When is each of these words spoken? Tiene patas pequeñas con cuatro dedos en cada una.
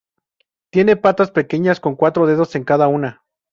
Tiene 0.71 0.95
patas 0.97 1.29
pequeñas 1.29 1.79
con 1.79 1.95
cuatro 1.95 2.25
dedos 2.25 2.55
en 2.55 2.63
cada 2.63 2.87
una. 2.87 3.23